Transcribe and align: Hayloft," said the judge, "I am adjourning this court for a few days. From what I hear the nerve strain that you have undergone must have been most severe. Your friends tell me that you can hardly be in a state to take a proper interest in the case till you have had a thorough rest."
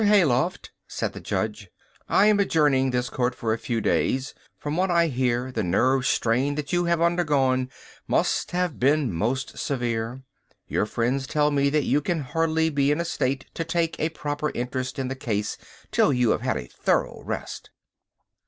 Hayloft," 0.03 0.71
said 0.87 1.13
the 1.13 1.19
judge, 1.21 1.69
"I 2.09 2.25
am 2.25 2.39
adjourning 2.39 2.89
this 2.89 3.07
court 3.07 3.35
for 3.35 3.53
a 3.53 3.59
few 3.59 3.79
days. 3.81 4.33
From 4.57 4.75
what 4.75 4.89
I 4.89 5.05
hear 5.09 5.51
the 5.51 5.61
nerve 5.61 6.07
strain 6.07 6.55
that 6.55 6.73
you 6.73 6.85
have 6.85 6.99
undergone 6.99 7.69
must 8.07 8.49
have 8.49 8.79
been 8.79 9.13
most 9.13 9.59
severe. 9.59 10.23
Your 10.67 10.87
friends 10.87 11.27
tell 11.27 11.51
me 11.51 11.69
that 11.69 11.83
you 11.85 12.01
can 12.01 12.21
hardly 12.21 12.71
be 12.71 12.89
in 12.89 12.99
a 12.99 13.05
state 13.05 13.45
to 13.53 13.63
take 13.63 13.95
a 13.99 14.09
proper 14.09 14.49
interest 14.55 14.97
in 14.97 15.07
the 15.07 15.15
case 15.15 15.55
till 15.91 16.11
you 16.11 16.31
have 16.31 16.41
had 16.41 16.57
a 16.57 16.65
thorough 16.65 17.21
rest." 17.23 17.69